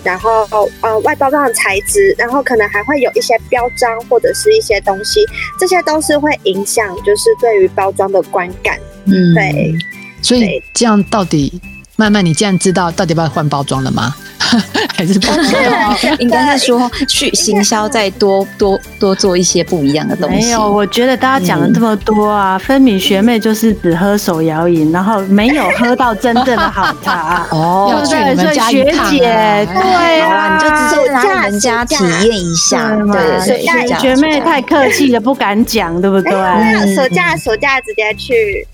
[0.03, 0.49] 然后
[0.81, 5.21] 呃外包装的材质，然后可能还会有一些标章或者是一些东西，
[5.61, 8.79] 这些都是会影响，就是对于包装的观感。
[9.05, 9.75] 嗯，对。
[10.21, 11.61] 所以这样到底，
[11.97, 14.15] 慢慢你这样知道到底要不要换包装了吗？
[14.97, 15.57] 还是不是？
[16.19, 20.47] 应该是说去行销，再多多多做一些不一样的东西。
[20.47, 27.47] 没有，我觉得大家讲了这么多啊，分明学妹就是只喝手摇饮，然后没有喝到真正的好茶。
[27.53, 29.11] 哦，要去你们家一趟。
[29.11, 32.97] 对啊，你就只是来你们家体验一下。
[33.13, 36.33] 对，学妹太客气了，不敢讲，对不对？
[36.95, 38.67] 暑假暑假直接去，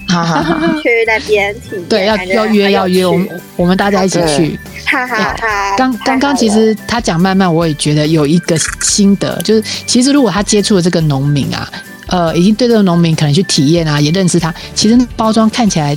[0.82, 1.84] 去那边体验。
[1.88, 4.58] 对，要要约要约，我们我们大家一起去。
[4.86, 5.63] 哈哈哈。
[5.76, 11.68] 刚刚刚，其实他讲慢慢，我也觉得有一个心得，就是其实如果他接触了这个农民啊，
[12.08, 15.96] 呃，已经对这个农民可能去体验啊，也认识他，其实包装看起来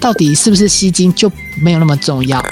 [0.00, 1.30] 到底是不是吸睛就
[1.62, 2.44] 没有那么重要。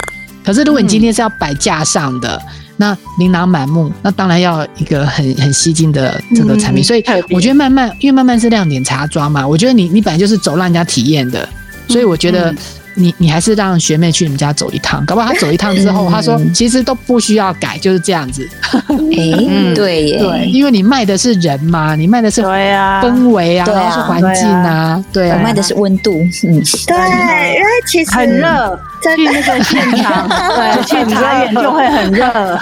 [0.43, 6.81] 可是如果你今天是要摆架上的，嗯、那琳琅满目，那当然要一个很很吸睛的这个产品。
[6.81, 11.47] 嗯、所以我觉得慢慢，因为慢慢是亮点茶庄嘛，我觉得你你本来就是走让人家体验的，
[11.87, 12.53] 所以我觉得。
[12.95, 18.47] 嗯你你还是让学妹去你们家走一趟，搞不好她走一趟之后，她说其实都不需要改，就是这样子。
[18.71, 18.81] 哎，
[19.75, 32.25] 对耶，对，因为你卖的是人嘛，你卖的是氛围啊，然后是环境啊，对啊，我卖的是温度，嗯，对，因为其实很热，去那个现场， 对，去茶园就会很热，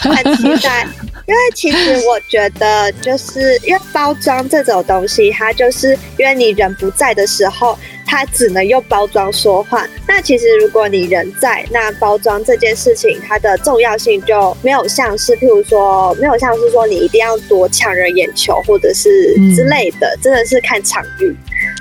[0.00, 0.86] 很期待。
[1.26, 7.78] 因为其实我觉得，就是因为包装这种东西，它就是因为你人不在的时候。
[8.04, 9.86] 它只能用包装说话。
[10.06, 21.34] 那其实如果你人在，那包装这件事情，它的重要性就没有像是，譬如说，没有像是说你一定要多抢人眼球，或者是之类的，嗯、真的是看场域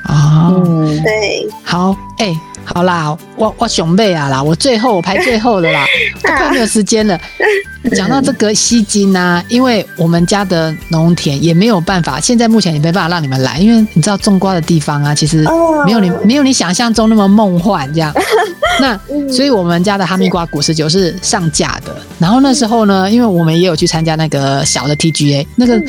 [0.04, 0.54] 啊。
[0.54, 2.38] 嗯，对，好，哎、欸。
[2.64, 5.84] 好啦，我我熊妹啊啦，我最后我排最后的啦，
[6.22, 7.20] 都快没有时间了。
[7.96, 15.44] 讲到这个吸金啊，因为我们家的农田也没有办法，现在目前也没办法让你们来，因为你知道种瓜的地方啊，其实
[15.88, 18.14] 没有你没有你想象中那么梦幻这样。
[18.80, 25.82] 那所以我们家的哈密瓜果实酒是上架的，然后那时候呢，因为我们也有去参加那个小的 TGA 那个。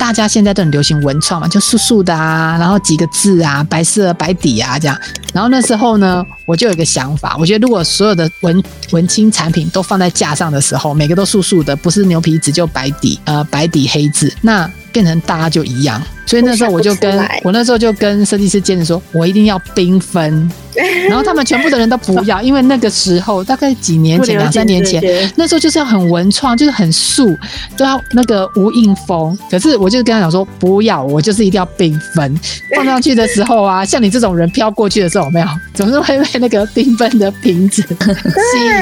[0.00, 4.98] 大家现在都很流行文创嘛，就素素的啊，然后几个字啊，白色白底啊这样。
[5.34, 8.60] 然后那时候呢，我就有一个想法，我觉得如果所有的文
[8.90, 16.00] 文青产品都放在架上的时候，每个都素素的，不是牛皮纸就白底，呃，白底黑字，那变成大家就一样。
[16.26, 20.48] 所以那时候我就跟我那时候就跟设计师坚持说，我一定要缤纷。
[21.08, 25.02] 然后他们全部的人都不要，因为那个时候大概几年前，两三年前，
[25.34, 27.36] 那时候就是要很文创，就是很素，
[27.76, 29.36] 都要那个无印风。
[29.50, 32.38] 可是我就跟他讲说，不要，我就是一定要缤纷。
[32.76, 38.72] 放上去的时候啊， 像你这种人飘过去的时候，有没有总是会被那个缤纷的瓶子吸引。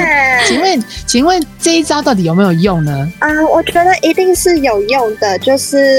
[0.47, 3.11] 请问，请问这一招到底有没有用呢？
[3.17, 5.98] 啊、呃，我觉得一定是有用的，就是。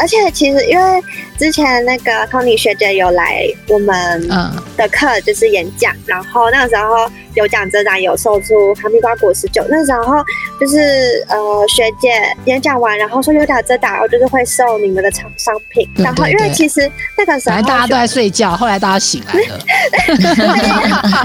[0.00, 1.02] 而且其实，因为
[1.38, 4.28] 之前那个 Tony 学姐有来我们
[4.76, 9.62] 的课，就是演讲，嗯、然后那个时候有奖遮挡，有售出哈密瓜果实酒。
[9.68, 10.24] 那时候
[10.58, 11.36] 就是呃
[11.68, 12.08] 学姐
[12.46, 15.86] 演讲完，然后说有奖征答，然后就是会送你们的厂商品。
[15.94, 19.58] 对对对，然后因为其实那个时候大家都在睡觉，后来大家醒来了。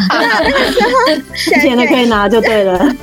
[0.09, 0.89] 那 那个时候
[1.33, 2.93] 之前的可以拿就对了。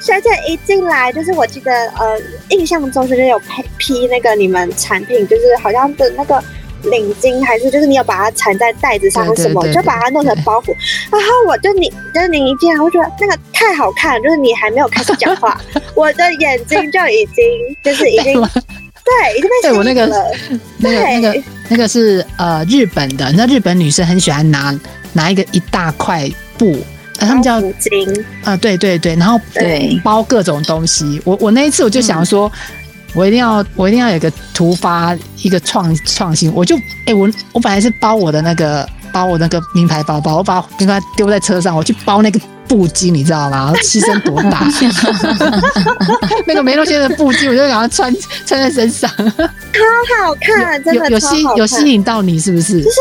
[0.00, 5.28] 学姐一进来，就是我记得呃印象中就是有批批那个你们产品。
[5.28, 6.42] 就是好像的那个
[6.84, 10.74] 领巾，还是就是你有把它缠在袋子上什么，就把它弄成包袱。
[11.10, 15.60] 然后我就你就是你一进来，我觉得那个太好看，就是你还没有开始讲话，
[15.94, 17.44] 我的眼睛就已经
[17.84, 19.84] 就是已经对已经被吸引了。
[19.84, 20.06] 那个
[20.78, 24.74] 那个那个是呃日本的，你知道日本女生很喜欢拿
[25.12, 26.78] 拿一个一大块布。
[27.18, 31.20] 他们叫巾啊，对对对，然后对包各种东西。
[31.22, 32.50] 我我那一次我就想说，
[33.14, 42.40] 我一定要我一定要有个突发一个创创新，我就哎我我本来是包我的那个包我那个名牌包包，我把名牌丢在车上，我去包那个。
[42.70, 43.72] 布巾你知道吗？
[43.82, 44.64] 牺牲多大？
[46.46, 48.14] 那个梅洛先生的布巾，我就想要穿
[48.46, 49.24] 穿在身上，超
[50.24, 52.80] 好看，真的有有吸有吸引到你是不是？
[52.80, 52.96] 就是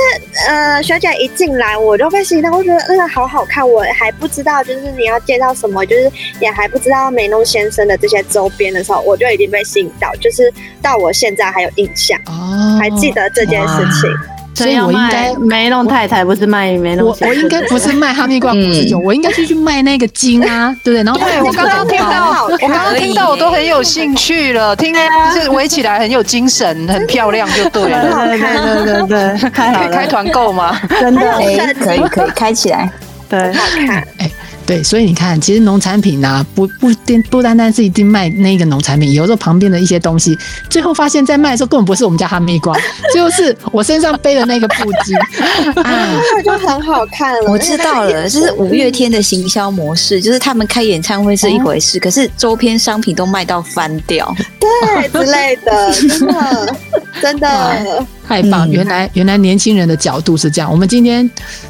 [0.48, 10.52] 呃，学姐一进来我就被吸引到，我觉得那个好好看，我还不知道就是你要介绍什么，就是也还不知道梅洛先生的这些周边的时候，我就已经被吸引到，就是
[10.82, 14.10] 到我现在还有印象，哦，还记得这件事情。
[14.56, 21.04] 所以我应该没弄太太不是卖没弄，我我应该不是卖哈密瓜果汁酒，我应该是去卖那个金啊，对不对？
[21.04, 30.78] 然后对我刚刚听到，我刚刚听到我都很有兴趣了，听就是围起来很有精神，很漂亮就对了，对对对对，可以开团购吗？
[31.00, 32.92] 真的，哎，可以可以开起来，
[33.30, 34.30] 对，好看，哎。
[34.70, 40.38] 对，所以你看，其实农产品呢、啊，不不单不单单是一定卖那个农产品，有时候旁边的一些东西，
[40.70, 42.78] 最后发现，在卖的时候根本不是我们家哈密瓜，
[43.12, 47.52] 就是我身上背的那个布巾，啊，就很好看了。
[47.52, 56.76] 我知道了，就是五月天的行销模式，就是他们开演唱会是一回事， 可是周边商品都卖到翻掉，对之类的，真的
[57.20, 58.70] 真的 太棒！
[58.70, 61.28] 原来原来年轻人的角度是这样，我们今天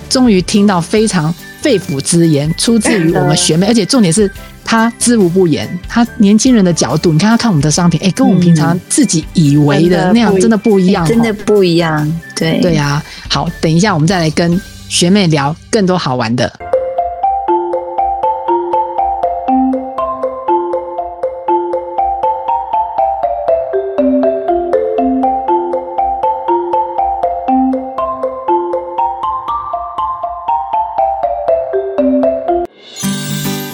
[0.10, 1.34] 终于听到非常。
[1.62, 4.32] 肺腑之言出自于我们学妹，而且重点是
[4.64, 5.68] 她知无不言。
[5.88, 12.20] 她年轻人的角度，你看她看我们的商品，哎、欸，跟我们平常自己以为的那样真的不一样，真的不一样。
[12.36, 16.52] 对对呀、啊，好，等一下我们再来跟学妹聊更多好玩的。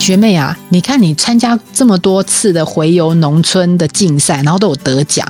[0.05, 5.27] 学妹啊，你看你参加这么多次的回游农村的竞赛，然后都有得奖。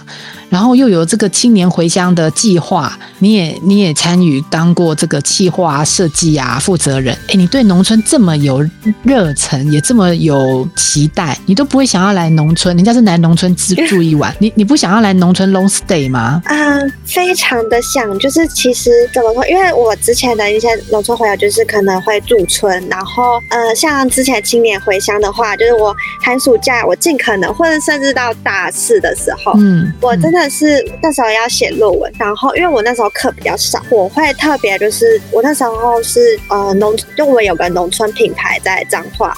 [0.56, 7.14] 然后又有这个青年回乡的计划，你也你也参与当过这个企划啊、设计啊负责人。
[7.28, 8.66] 哎，你对农村这么有
[9.04, 12.74] 热忱，也这么有期待，你都不会想要来农村？
[12.74, 16.42] 人家是来农村自住一晚， 你你不想要来农村 long stay 吗？
[16.46, 19.46] 啊、呃，非常的想，就是其实怎么说？
[19.48, 30.45] 因为我之前的一些农村回友，就是可能会驻村，然后呃，像之前青年回乡的话，就是我寒暑假我尽可能，或者甚至到大四的时候，嗯，我真的。
[30.50, 39.36] 是那时候要写论文，然后因为我那时候课比较少，我会特别就是我那时候是呃农，就我们有个农村品牌在彰化，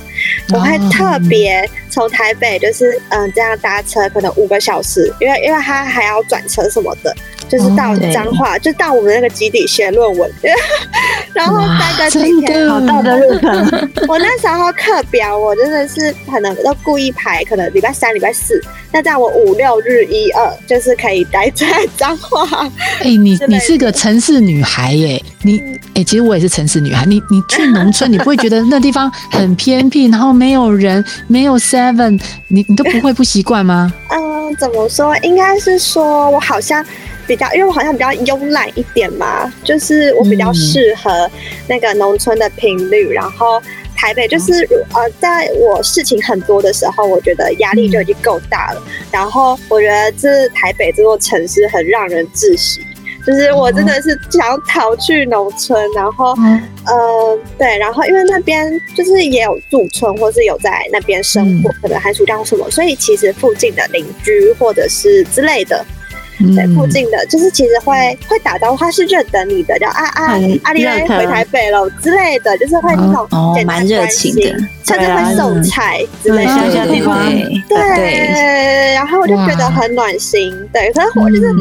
[0.54, 7.12] 我会特别从台北就是嗯、呃、这样搭车可能五个小时，因为因为他还要转车什么的，
[7.50, 10.32] 就是到彰化，就到我们那个基地写论文，
[11.34, 11.58] 然后
[11.98, 13.92] 待个几天，好大的路程。
[14.08, 18.62] 我那时候课表我真的是可能都故意排，可能礼拜三、礼拜四。
[18.90, 21.66] 那这样我五六日一二就是可以待在
[21.98, 22.66] 彰化。
[23.00, 27.06] 哎、欸，你 你是个城市女孩耶，你哎、欸，其实我也是城市女孩。
[27.06, 31.58] 你你去农村，你不会觉得那地方很偏僻，然后没有人，没有
[31.96, 33.94] seven，你你都不会不习惯吗？
[34.10, 35.16] 嗯，怎么说？
[35.20, 36.86] 应该是说我好像
[37.26, 41.30] 比较，因为我好像比较慵懒一点嘛，就是我比较适合
[41.68, 43.62] 那个农村的频率，然后。
[44.00, 44.54] 台北就是
[44.94, 48.82] 呃，在我事情很多的时候，我觉得压力就已经够大了。
[49.12, 52.80] 然后我觉得这台北这座城市很让人窒息，
[53.28, 55.78] 就是我真的是想要逃去农村。
[55.94, 56.34] 然后，
[56.86, 65.86] 呃，对，然后因为那边就是也有驻村，或是有在那边生活，可能寒暑假什么，所以其实附近的邻居或者是之类的。
[66.56, 74.32] 对附近的，就是其实会会打招呼，他是认得你的，叫啊啊阿丽来回台北了之类的，就是会那种简单关心，
[74.86, 76.52] 甚至会送菜之类的，
[77.68, 81.52] 对，然后我就觉得很暖心，对，可是我就是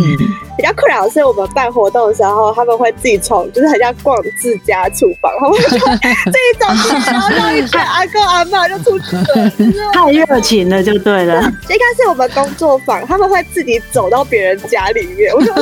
[0.56, 5.68] 比较困扰的是，我们办活动的时候，他们会自己从，就是很像逛自家厨房，他们就
[6.30, 6.66] 自己走
[7.10, 11.40] 然后让一群阿公阿嬷就出去了，太热情了，就对了。
[11.68, 15.54] 应该是我们工作坊，他们会自己走到别人家里面，我说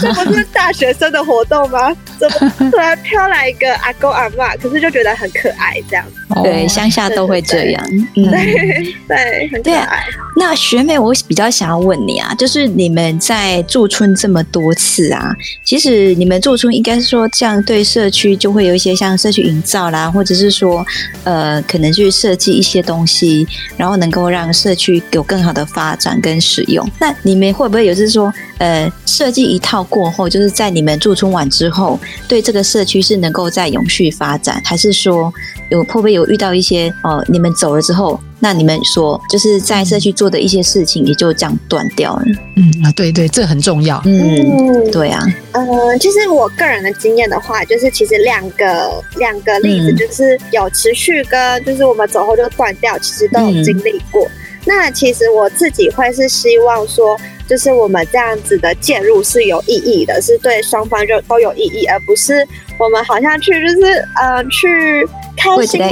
[0.00, 1.94] 这不是大学生的活动吗？
[2.18, 4.56] 怎么突然飘来一个阿公阿嬷？
[4.60, 6.04] 可是就觉得很可爱，这样。
[6.44, 7.84] 对，乡下都会这样。
[8.14, 10.04] 对对，很可爱。
[10.36, 15.32] 那学妹，我比较想要问你啊，就是你们在驻村这么多次啊，
[15.64, 20.84] 其实你们驻村应该是说这样对社区就会有一些像社区营造啦，或者是说
[21.22, 23.46] 呃可能去设计一些东西，
[23.76, 26.84] 然后能够让社区有更好的发展跟使用。
[26.98, 35.32] 那你们会不会有是说呃设计一套过后，就是在你们驻村完之后，对这个社区是能够再永续发展，还是说
[35.70, 38.20] 有会不会有遇到一些呃你们走了之后？
[38.42, 42.22] 那你们说，就是在社区做的一些事情，也就这样断掉了。
[42.56, 44.00] 嗯啊，对对，这很重要。
[44.06, 45.22] 嗯，对啊。
[45.52, 54.24] 嗯、呃，其实我个人的经验的话，就是其实两个两个例子，就是有持续跟就是我们走后就断掉，其实都有经历过。
[54.24, 54.30] 嗯、
[54.64, 57.14] 那其实我自己会是希望说，
[57.46, 62.46] 就是我们这样子的介入是有意义的，是对双方就都有意义，而不是
[62.78, 65.90] 我们好像去就是呃去开心的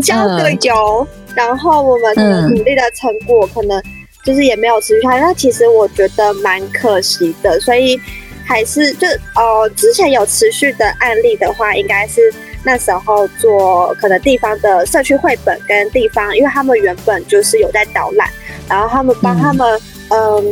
[0.00, 1.06] 交个友。
[1.34, 3.82] 然后我们的努力的成果可能
[4.24, 7.58] 就是也没有持续下来，那其实我觉得蛮可惜的。
[7.60, 7.98] 所以
[8.44, 12.20] 还是就呃之前有持续的案例的话，应该是
[12.64, 18.28] 那时候做可能地方的社区绘本跟地方，因为他们原本就是有在导览，
[18.68, 20.18] 然后他们帮他们嗯。
[20.18, 20.44] 呃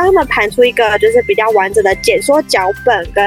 [0.00, 3.22] 帮他们盘出一个就是比较完整的解说脚本跟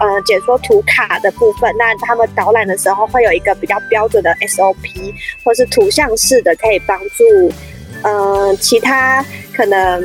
[0.00, 5.14] 呃解说图卡的部分，那他们导览的时候会有一个比较标准的 SOP
[5.44, 7.52] 或是图像式的，可以帮助
[8.02, 9.24] 呃其他
[9.54, 10.02] 可能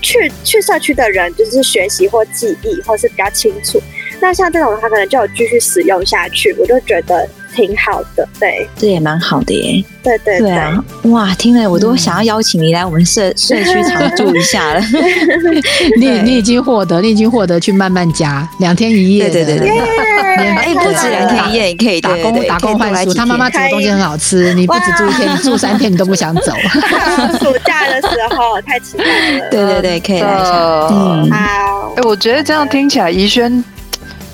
[0.00, 3.82] 去去社区的人就是学习或记忆或是比较清楚。
[4.20, 7.28] 那像这种的话，可能就有继续使用下去，我就觉得。
[7.56, 9.82] 挺好的，对，这也蛮好的耶。
[10.02, 14.80] 对对对，对啊，哇，听了我都想要邀请你来我们社、嗯、社区常住一下了。
[15.98, 19.78] 你你已经获得，你已经获得去慢慢加两天一夜，对对对对。
[20.36, 23.14] 哎，不止两天一夜，你可以打工打工换宿。
[23.14, 26.52] 他妈妈煮的东西很好吃，你不止住一天，你住三天你都不想走。
[27.40, 29.50] 暑假的时候太期待了。
[29.50, 30.52] 对对对，可以来一下。
[30.90, 31.94] 嗯，好。
[31.96, 33.64] 哎，我觉得这样听起来，宜萱。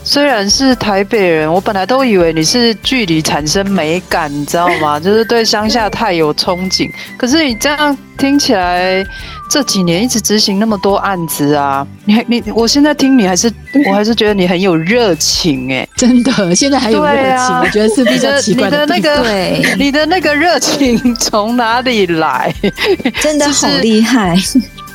[0.04, 4.98] 虽然是台北人，我本来都以为你是距离产生美感，你知道吗？
[5.00, 6.90] 就是对乡下太有憧憬。
[7.16, 9.04] 可是你这样听起来，
[9.48, 13.50] 这几年一直执行那么多案子啊，你还你，我现在听你还是，
[13.86, 18.84] 我还是觉得你很有热情哎，真的，现在还有热情，啊、我觉得是比较奇怪的。
[18.84, 22.52] 你的那个， 对，你的那个热情从哪里来？
[23.22, 24.36] 真的好厉害。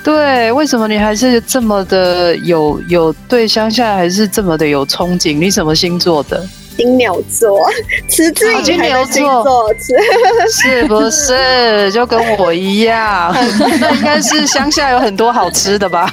[0.08, 5.38] 对，为什么你还是这么的有有对乡下还是这么的有憧憬？
[5.38, 6.42] 你什么星座的？
[6.78, 7.68] 金牛座，
[8.08, 9.70] 持之以恒的星座，
[10.50, 11.92] 是不是？
[11.92, 13.36] 就跟我一样，
[13.82, 16.10] 那应该是乡下有很多好吃的吧？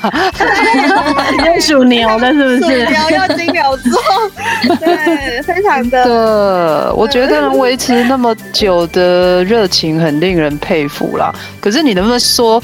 [1.47, 2.61] 又属牛的，是不是？
[2.62, 6.03] 属牛要金牛座，对，非常的。
[6.03, 11.32] 对，我觉得能维持那么久的热情，很令人佩服啦。
[11.61, 12.61] 可是你能不能说？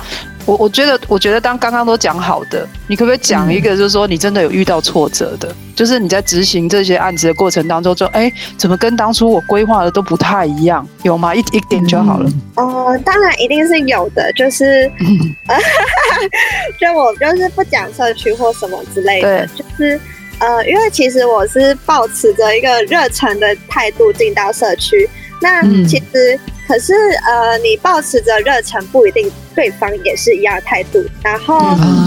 [0.51, 11.33] 我我觉得，我觉得当刚刚都讲好的，你可不可以讲一个，就是说你真的有遇到挫折的，嗯、就是你在执行这些案子的过程当中，就哎，怎么跟当初我规划的都不太一样，有吗？
[11.33, 12.29] 一一点就好了。
[12.57, 15.19] 哦、呃，当然一定是有的，就是，嗯、
[16.81, 20.01] 就我就是不讲社区或什么之类的，就是
[20.41, 25.09] 呃，因为其实我是抱持着一个热忱的态度进到社区，
[25.41, 26.37] 那其实。
[26.71, 26.95] 嗯可是，
[27.27, 31.05] 呃，你保持着热忱，不一定对方也是一样的态度。
[31.21, 31.59] 然后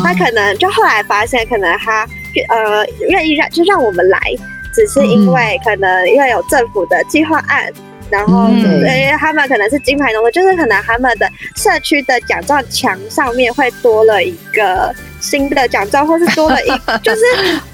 [0.01, 2.07] 他可能就后来发现，可能他
[2.49, 4.17] 呃愿意让就让我们来，
[4.73, 7.69] 只是因为可能因为有政府的计划案，
[8.09, 16.69] 然后因为他们可能是金牌农会，就是可能他们的社区的奖状墙上面会多了一个新的奖状，或是多了一
[17.03, 17.21] 就是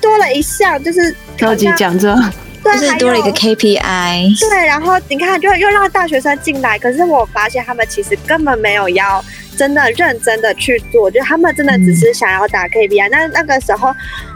[0.01, 2.19] 多了一项就是高级奖状。
[2.63, 4.49] 对，就是多了一个 KPI。
[4.49, 9.23] 对，然后你看，就又让大学生进来，可是我发现他们其实根本没有要
[9.57, 13.09] 真的认真的去做，就他们真的只是想要打 KPI。
[13.09, 13.89] 那、嗯、那个时候，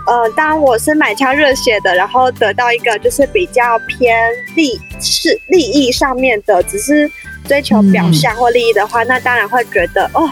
[0.07, 4.17] 呃，当我是满腔热血的，然后得到一个就是比较偏
[4.55, 7.09] 利是利益上面的，只是
[7.47, 10.31] 追求表象或利益的话，嗯、那当然会觉得哦。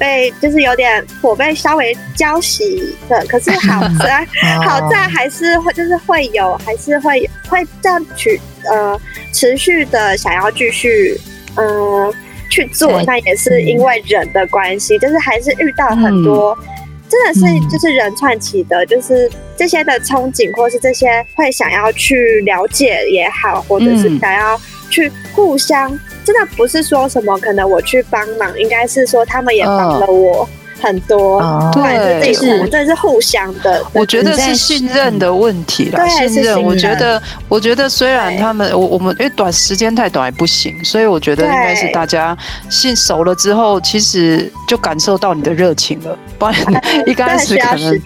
[0.00, 4.26] 被就是有点火被稍微浇熄的，可是好在
[4.66, 8.98] 好在还是会就是会有还是会会这样去呃
[9.34, 11.20] 持续的想要继续
[11.56, 12.14] 嗯、呃、
[12.48, 16.66] 去做，那也是因为人的关系，就是还是遇到很多、嗯、
[17.06, 25.98] 真的是就是人串起的，就是这些的憧憬，或是这些会想要去了解也好，或者是想要去互相。
[26.32, 30.48] 真的不是说什么，可能我去帮忙，应该是说他们也帮了我，
[30.80, 31.42] 很多，
[31.74, 33.84] 对，是这是互相的。
[33.92, 36.62] 我觉得是信任的问题啦，信任。
[36.62, 42.36] 我觉得，我觉得虽然他们，我我们因为短时间太短也不行，所以我觉得应该是大家
[42.68, 46.16] 信熟了之后，其实就感受到你的热情了。
[46.38, 46.54] 不然
[47.06, 48.00] 一开始可能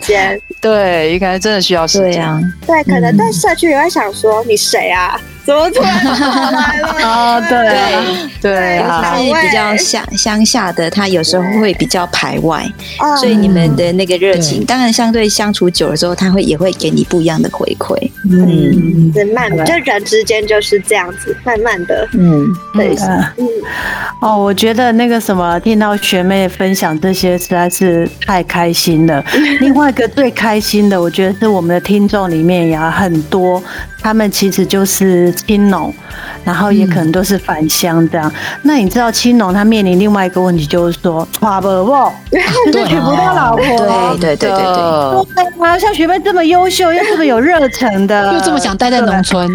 [0.63, 2.53] 对，一开始真的需要时间。
[2.67, 5.21] 对，可能在社区也会想说你谁啊？
[5.45, 6.89] 怎么突然跑来了？
[7.03, 7.59] 哦，对
[8.41, 12.65] 对啊，是比较乡乡下的，他有时候会比较排外，
[13.21, 17.95] 所以你们的那个热情，当然相对相处久了之后，他会也会给你不一样的回馈。
[18.31, 22.97] 嗯，是慢，就人之间就是这样子，慢慢的，嗯，对，
[23.37, 23.47] 嗯，
[24.21, 29.23] 哦，我觉得那个什么，听到学妹分享这些实在是太开心了。
[29.61, 33.63] 另外一个最开心的，我觉得是我们的听众里面也很多。
[34.05, 35.91] 他们其实就是青农，
[36.45, 38.31] 然后也可能都是返乡这样。
[38.31, 42.13] 嗯、那你知道青农他面临另外一个问题，就是说， 娶不不，
[42.71, 43.65] 就是娶不到老婆。
[44.21, 45.67] 对对对对对。
[45.67, 49.49] 啊，像学妹这么优秀，又这么有热忱的，又这么想待在农村，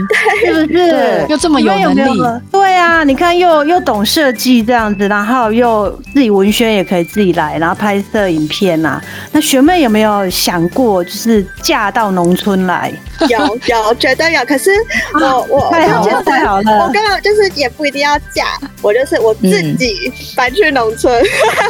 [0.43, 1.23] 是不是？
[1.29, 2.17] 又这么有能力。
[2.17, 9.03] 有有对啊，你看又又懂设计这样子，然后又自己文宣也可以自己来，然后拍摄影片呐、啊。
[9.31, 12.91] 那学妹有没有想过，就是嫁到农村来？
[13.29, 13.37] 有
[13.67, 14.38] 有，觉得有。
[14.45, 14.71] 可是
[15.13, 18.45] 我我太好了太好了，我刚刚就是也不一定要嫁，
[18.81, 21.21] 我就是我自己搬去农村，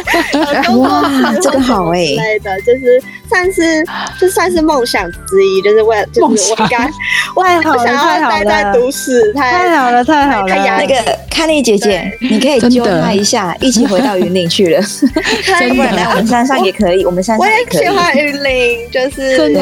[0.79, 3.85] 哇，这个好哎，之类的，就是算是
[4.19, 6.89] 就算是梦想之一，就是为了 就是我应该
[7.35, 10.55] 我也不想要待在都市，太好了太好了。
[10.55, 10.95] 那个
[11.29, 14.81] 看丽姐姐，你可以揪她一下，一起回到云林去了。
[15.59, 17.77] 真的，来我们山上也可以，我们山上也可以。
[17.77, 19.59] 我也喜欢云林，就是真的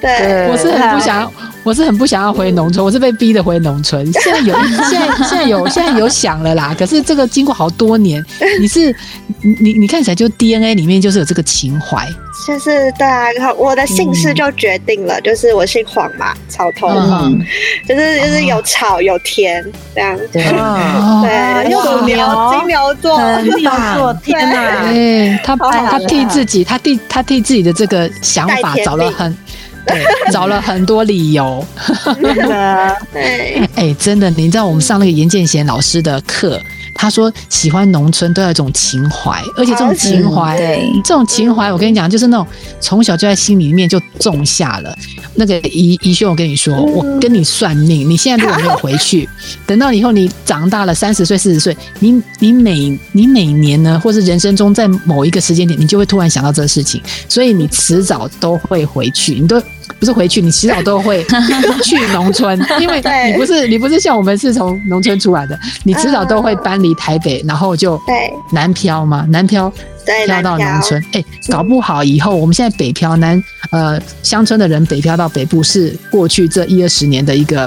[0.00, 1.30] 对，我是很不想。
[1.64, 4.04] 我是很不想要回农村，我是被逼的回农村。
[4.20, 4.54] 现在有，
[4.90, 6.76] 现在现在有，现在有想了啦。
[6.78, 8.22] 可是这个经过好多年，
[8.60, 8.94] 你是
[9.40, 12.06] 你你看起来就 DNA 里面就是有这个情怀。
[12.46, 16.88] 就是对啊，我的姓氏就决定了，就是我姓黄嘛，草头。
[16.88, 17.32] 黄，
[17.88, 19.64] 就是就是有草有田
[19.94, 20.16] 这样。
[20.32, 24.92] 对，对，有牛，金牛座，金牛座，天哪！
[24.92, 29.36] 对，他他替自己，他替他替自己的这个想法找了很。
[29.86, 31.62] 对，找了很多理由。
[33.12, 36.58] 对， 哎，真的，你知道我们上那个严建贤老师的课，
[36.94, 42.46] 他说喜欢农村都有一种情怀，而且这种情怀，对，这种情怀，我跟你讲，就是那种
[42.80, 44.96] 从小就在心里面就种下了。
[45.34, 49.28] 那个宜宜萱，我跟你说，我跟你算命，你现在如果没有回去，
[49.66, 59.60] 等到以后你长大了，三十岁、四十岁，你你每你每年呢，或是人生中在某一个时间点，你就会突然想到这个事情，所以你迟早都会回去，你都。
[60.04, 61.24] 不是回去，你迟早都会
[61.82, 63.02] 去农村， 因为
[63.32, 67.98] 你不是你不是像我们是从农村出来的，你迟早都会搬离台北，然后就
[68.52, 69.72] 南漂嘛，南漂
[70.26, 71.02] 漂到农村。
[71.12, 77.66] 哎、欸，搞不好以后我们现在北漂南呃乡村的人北漂到北部，是过去这一二十年的一个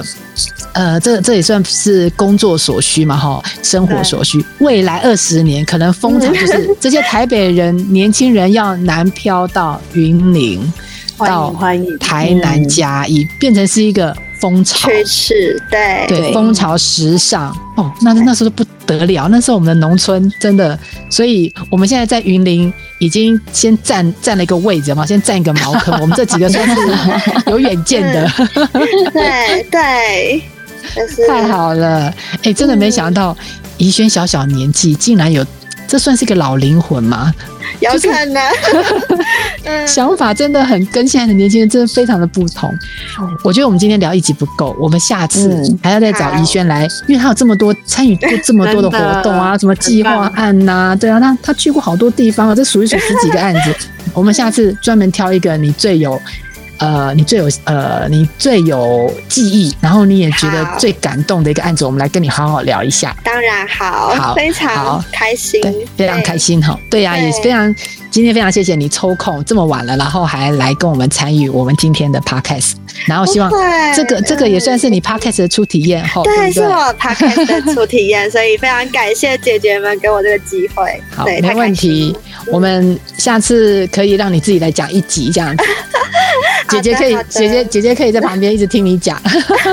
[0.74, 4.44] 呃，这这也算是工作所需嘛，哈，生活所需。
[4.60, 10.72] 未来二十年可能风潮就是这些台北人年轻人要南漂到云林。
[11.18, 11.54] 到
[11.98, 14.88] 台南嘉义变成是一个风潮。
[14.88, 16.06] 趋势，对。
[16.08, 17.50] 对，风潮时尚。
[17.76, 20.78] 哦，那那时候不得了，那时候我们的农村真的，
[21.10, 28.28] 所以我们现在在云林已经先占占了一个位置嘛，先占一个茅坑， 我们这几个算是有远见的，
[29.12, 30.42] 对对，
[31.28, 33.36] 太好了，哎、欸，真的没想到
[33.76, 35.44] 宜萱小小年纪竟然有。
[35.88, 37.32] 这算是个老灵魂吗？
[37.80, 42.70] 有可能，想法真的很跟现在的年轻人真的非常的不同。
[43.42, 45.50] 我觉得我们今天聊一集不够，我们下次
[45.82, 53.74] 还要再找宜萱来，因为他有这么多参与过这么多的活动啊，什么计划案呐，对啊，他他去过好多地方啊，这数一数十几个案子。
[54.12, 56.20] 我们下次专门挑一个你最有。
[56.78, 63.16] 呃，你最有呃，你最有记忆，然后你也觉得最感动的一个案子，我们来跟你好好聊一下。
[63.24, 65.60] 当然好，好，非常开心，
[65.96, 66.78] 非常开心哈。
[66.88, 67.74] 对呀，也非常
[68.10, 72.74] 今天非常谢谢你抽空这么晚了，然后还来跟我们参与我们今天的 podcast。
[73.06, 73.50] 然后希望
[73.94, 76.22] 这个这个也算是你 podcast 的初体验哈。
[76.24, 81.00] 对，是我 podcast 的初体验，所以非常感谢姐姐们给我这个机会。
[81.14, 82.16] 好，没问题，
[82.50, 85.64] 我们下次可以让你自己来讲一集这样子。
[86.68, 89.20] 姐姐可以，姐姐姐姐可以在旁边一直听你讲，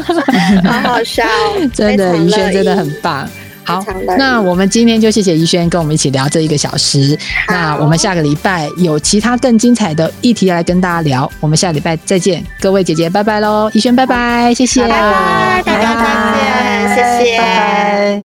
[0.64, 1.24] 好好笑，
[1.74, 3.28] 真的，宜萱真的很棒。
[3.68, 3.84] 好，
[4.20, 7.18] 那我们今天就谢谢宜萱跟我们一起聊这一个小时。
[7.48, 11.28] 那我们下个礼拜有其他更精彩的议题来跟大家聊。
[11.40, 18.24] 我们下礼拜再见，各位姐姐拜拜喽，宜萱拜拜，谢谢，拜拜，大家再见，谢谢。